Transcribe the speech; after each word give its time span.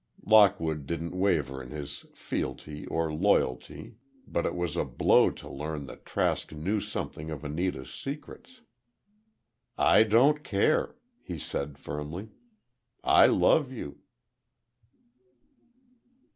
Lockwood 0.25 0.87
didn't 0.87 1.13
waver 1.15 1.61
in 1.61 1.69
his 1.69 2.07
fealty 2.15 2.87
or 2.87 3.13
loyalty 3.13 3.97
but 4.27 4.47
it 4.47 4.55
was 4.55 4.75
a 4.75 4.83
blow 4.83 5.29
to 5.29 5.47
learn 5.47 5.85
that 5.85 6.07
Trask 6.07 6.51
knew 6.51 6.79
something 6.81 7.29
of 7.29 7.45
Anita's 7.45 7.93
secrets. 7.93 8.61
"I 9.77 10.01
don't 10.01 10.43
care," 10.43 10.95
he 11.21 11.37
said, 11.37 11.77
firmly, 11.77 12.29
"I 13.03 13.27
love 13.27 13.71
you." 13.71 13.99